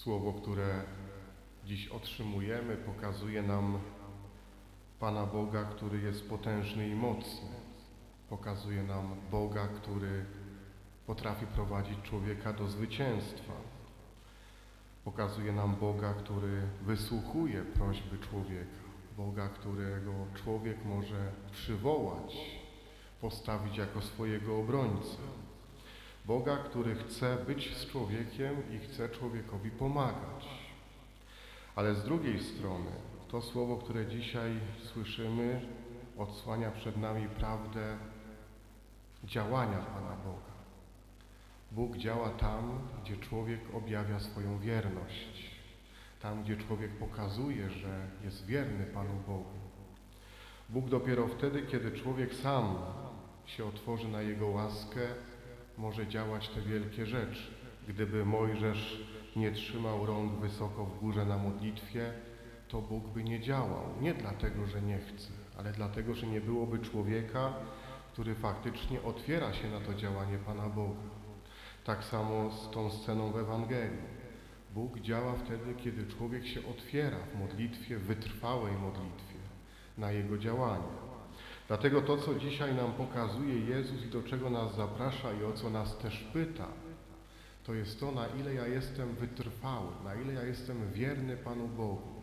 [0.00, 0.82] Słowo, które
[1.64, 3.78] dziś otrzymujemy, pokazuje nam
[5.00, 7.48] Pana Boga, który jest potężny i mocny.
[8.28, 10.24] Pokazuje nam Boga, który
[11.06, 13.52] potrafi prowadzić człowieka do zwycięstwa.
[15.04, 18.80] Pokazuje nam Boga, który wysłuchuje prośby człowieka.
[19.16, 22.36] Boga, którego człowiek może przywołać,
[23.20, 25.39] postawić jako swojego obrońcę.
[26.24, 30.48] Boga, który chce być z człowiekiem i chce człowiekowi pomagać.
[31.76, 32.90] Ale z drugiej strony
[33.28, 35.60] to słowo, które dzisiaj słyszymy,
[36.18, 37.96] odsłania przed nami prawdę
[39.24, 40.50] działania Pana Boga.
[41.72, 45.50] Bóg działa tam, gdzie człowiek objawia swoją wierność.
[46.22, 49.60] Tam, gdzie człowiek pokazuje, że jest wierny Panu Bogu.
[50.68, 52.78] Bóg dopiero wtedy, kiedy człowiek sam
[53.46, 55.00] się otworzy na Jego łaskę,
[55.80, 57.42] może działać te wielkie rzeczy.
[57.88, 59.04] Gdyby Mojżesz
[59.36, 62.12] nie trzymał rąk wysoko w górze na modlitwie,
[62.68, 63.84] to Bóg by nie działał.
[64.00, 67.52] Nie dlatego, że nie chce, ale dlatego, że nie byłoby człowieka,
[68.12, 71.00] który faktycznie otwiera się na to działanie Pana Boga.
[71.84, 74.20] Tak samo z tą sceną w Ewangelii.
[74.74, 79.38] Bóg działa wtedy, kiedy człowiek się otwiera w modlitwie, wytrwałej modlitwie,
[79.98, 81.09] na Jego działanie.
[81.70, 85.70] Dlatego to, co dzisiaj nam pokazuje Jezus i do czego nas zaprasza i o co
[85.70, 86.66] nas też pyta,
[87.64, 92.22] to jest to, na ile ja jestem wytrwały, na ile ja jestem wierny Panu Bogu,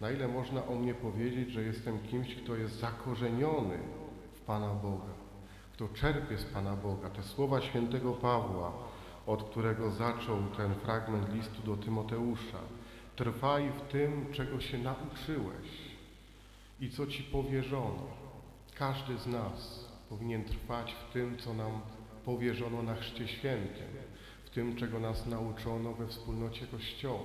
[0.00, 3.78] na ile można o mnie powiedzieć, że jestem kimś, kto jest zakorzeniony
[4.34, 5.14] w Pana Boga,
[5.72, 7.10] kto czerpie z Pana Boga.
[7.10, 8.72] Te słowa świętego Pawła,
[9.26, 12.58] od którego zaczął ten fragment listu do Tymoteusza.
[13.16, 15.68] Trwaj w tym, czego się nauczyłeś
[16.80, 18.23] i co Ci powierzono.
[18.74, 21.80] Każdy z nas powinien trwać w tym, co nam
[22.24, 23.88] powierzono na Chrzcie Świętym,
[24.44, 27.20] w tym, czego nas nauczono we wspólnocie Kościoła.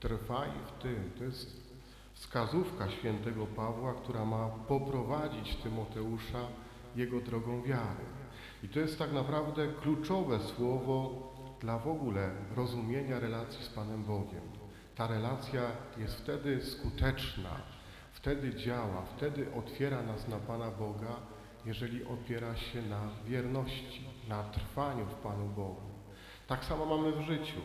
[0.00, 1.10] Trwaj w tym.
[1.18, 1.66] To jest
[2.14, 6.40] wskazówka świętego Pawła, która ma poprowadzić Tymoteusza
[6.96, 8.04] jego drogą wiary.
[8.62, 11.22] I to jest tak naprawdę kluczowe słowo
[11.60, 14.42] dla w ogóle rozumienia relacji z Panem Bogiem.
[14.96, 15.62] Ta relacja
[15.98, 17.75] jest wtedy skuteczna,
[18.16, 21.16] wtedy działa, wtedy otwiera nas na Pana Boga,
[21.66, 25.82] jeżeli opiera się na wierności, na trwaniu w Panu Bogu.
[26.46, 27.60] Tak samo mamy w życiu.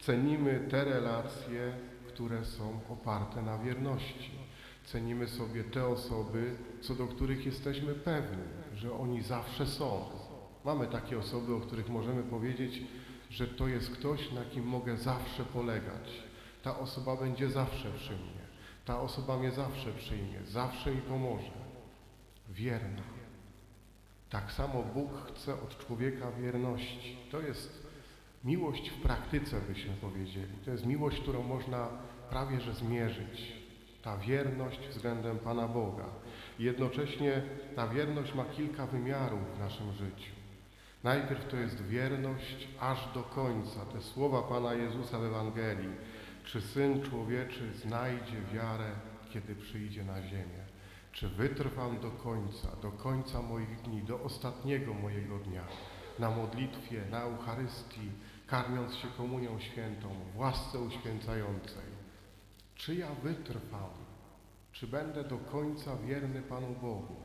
[0.00, 1.72] Cenimy te relacje,
[2.08, 4.30] które są oparte na wierności.
[4.84, 8.44] Cenimy sobie te osoby, co do których jesteśmy pewni,
[8.74, 10.04] że oni zawsze są.
[10.64, 12.82] Mamy takie osoby, o których możemy powiedzieć,
[13.30, 16.22] że to jest ktoś, na kim mogę zawsze polegać.
[16.62, 18.37] Ta osoba będzie zawsze przy mnie.
[18.88, 21.50] Ta osoba mnie zawsze przyjmie, zawsze mi pomoże.
[22.48, 23.02] Wierna.
[24.30, 27.16] Tak samo Bóg chce od człowieka wierności.
[27.30, 27.86] To jest
[28.44, 30.52] miłość w praktyce, byśmy powiedzieli.
[30.64, 31.88] To jest miłość, którą można
[32.30, 33.52] prawie że zmierzyć.
[34.02, 36.06] Ta wierność względem Pana Boga.
[36.58, 37.42] I jednocześnie
[37.76, 40.32] ta wierność ma kilka wymiarów w naszym życiu.
[41.04, 43.80] Najpierw to jest wierność aż do końca.
[43.92, 45.92] Te słowa Pana Jezusa w Ewangelii.
[46.52, 48.90] Czy Syn Człowieczy znajdzie wiarę,
[49.30, 50.64] kiedy przyjdzie na ziemię?
[51.12, 55.64] Czy wytrwam do końca, do końca moich dni, do ostatniego mojego dnia,
[56.18, 58.10] na modlitwie, na Eucharystii,
[58.46, 61.88] karmiąc się komunią świętą, w łasce uświęcającej?
[62.74, 63.90] Czy ja wytrwam?
[64.72, 67.16] Czy będę do końca wierny Panu Bogu?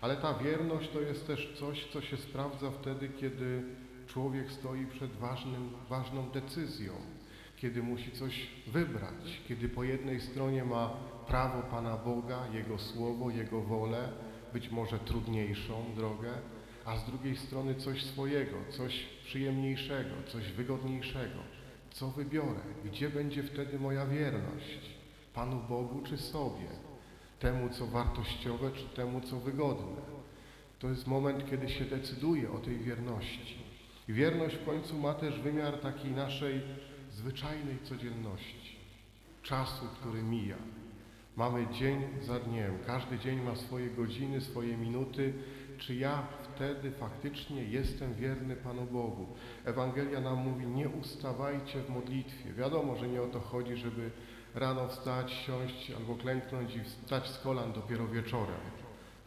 [0.00, 3.62] Ale ta wierność to jest też coś, co się sprawdza wtedy, kiedy
[4.06, 6.92] człowiek stoi przed ważnym, ważną decyzją
[7.60, 10.90] kiedy musi coś wybrać, kiedy po jednej stronie ma
[11.26, 14.08] prawo Pana Boga, Jego Słowo, Jego wolę,
[14.52, 16.32] być może trudniejszą drogę,
[16.84, 21.38] a z drugiej strony coś swojego, coś przyjemniejszego, coś wygodniejszego.
[21.90, 22.60] Co wybiorę?
[22.84, 24.98] Gdzie będzie wtedy moja wierność?
[25.34, 26.68] Panu Bogu czy sobie?
[27.40, 30.02] Temu, co wartościowe, czy temu, co wygodne?
[30.78, 33.58] To jest moment, kiedy się decyduje o tej wierności.
[34.08, 36.60] Wierność w końcu ma też wymiar takiej naszej
[37.18, 38.76] zwyczajnej codzienności,
[39.42, 40.56] czasu, który mija.
[41.36, 45.32] Mamy dzień za dniem, każdy dzień ma swoje godziny, swoje minuty.
[45.78, 49.26] Czy ja wtedy faktycznie jestem wierny Panu Bogu?
[49.64, 52.52] Ewangelia nam mówi, nie ustawajcie w modlitwie.
[52.52, 54.10] Wiadomo, że nie o to chodzi, żeby
[54.54, 58.60] rano wstać, siąść albo klęknąć i wstać z kolan dopiero wieczorem.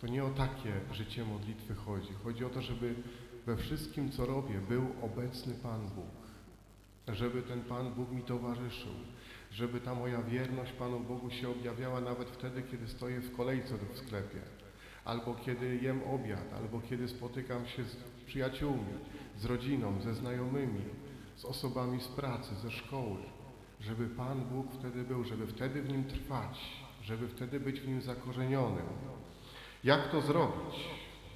[0.02, 2.14] To nie o takie życie modlitwy chodzi.
[2.24, 2.96] Chodzi o to, żeby
[3.46, 6.21] we wszystkim, co robię, był obecny Pan Bóg
[7.08, 8.94] żeby ten Pan Bóg mi towarzyszył,
[9.52, 13.98] żeby ta moja wierność Panu Bogu się objawiała nawet wtedy, kiedy stoję w kolejce w
[13.98, 14.42] sklepie,
[15.06, 17.96] albo kiedy jem obiad, albo kiedy spotykam się z
[18.26, 18.94] przyjaciółmi,
[19.38, 20.82] z rodziną, ze znajomymi,
[21.36, 23.18] z osobami z pracy, ze szkoły.
[23.80, 26.60] żeby Pan Bóg wtedy był, żeby wtedy w nim trwać,
[27.04, 28.86] żeby wtedy być w nim zakorzenionym.
[29.84, 30.76] Jak to zrobić?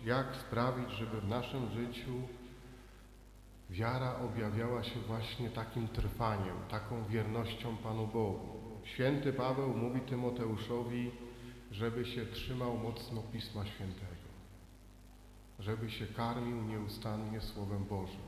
[0.06, 2.12] Jak sprawić, żeby w naszym życiu
[3.69, 8.56] wiara objawiała się właśnie takim trwaniem, taką wiernością Panu Bogu?
[8.83, 11.12] Święty Paweł mówi Tymoteuszowi,
[11.71, 14.29] żeby się trzymał mocno Pisma Świętego,
[15.59, 18.21] żeby się karmił nieustannie Słowem Bożym,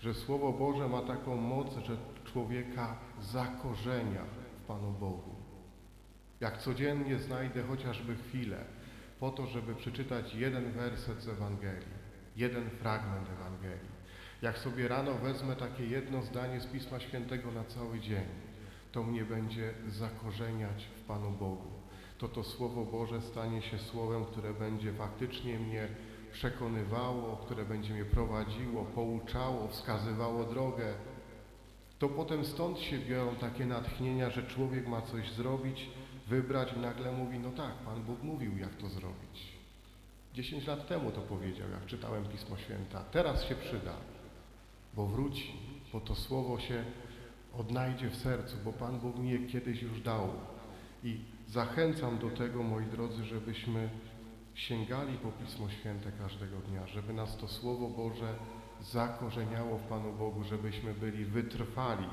[0.00, 5.34] że Słowo Boże ma taką moc, że człowieka zakorzenia w Panu Bogu.
[6.40, 8.64] Jak codziennie znajdę chociażby chwilę
[9.20, 12.04] po to, żeby przeczytać jeden werset z Ewangelii,
[12.36, 13.93] jeden fragment Ewangelii.
[14.42, 18.24] Jak sobie rano wezmę takie jedno zdanie z Pisma Świętego na cały dzień,
[18.92, 21.70] to mnie będzie zakorzeniać w Panu Bogu.
[22.18, 25.88] To to Słowo Boże stanie się Słowem, które będzie faktycznie mnie
[26.32, 30.94] przekonywało, które będzie mnie prowadziło, pouczało, wskazywało drogę.
[31.98, 35.90] To potem stąd się biorą takie natchnienia, że człowiek ma coś zrobić,
[36.28, 39.54] wybrać i nagle mówi, no tak, Pan Bóg mówił, jak to zrobić.
[40.34, 43.04] Dziesięć lat temu to powiedział, jak czytałem Pismo Święta.
[43.12, 43.92] Teraz się przyda,
[44.96, 45.52] bo wróci,
[45.92, 46.84] bo to Słowo się
[47.58, 50.28] odnajdzie w sercu, bo Pan Bóg mi je kiedyś już dał.
[51.04, 53.88] I zachęcam do tego, moi drodzy, żebyśmy
[54.54, 58.34] sięgali po Pismo Święte każdego dnia, żeby nas to Słowo Boże
[58.80, 62.06] zakorzeniało w Panu Bogu, żebyśmy byli wytrwali,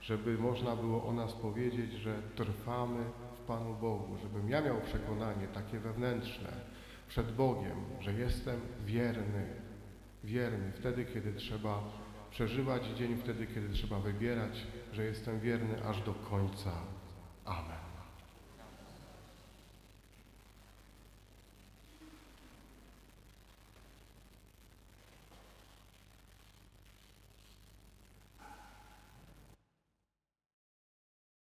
[0.00, 3.04] żeby można było o nas powiedzieć, że trwamy
[3.42, 6.48] w Panu Bogu, żebym ja miał przekonanie takie wewnętrzne
[7.08, 9.46] przed Bogiem, że jestem wierny,
[10.24, 11.82] wierny wtedy, kiedy trzeba
[12.36, 16.72] przeżywać dzień, wtedy, kiedy trzeba wybierać, że jestem wierny aż do końca.
[17.44, 17.85] Amen.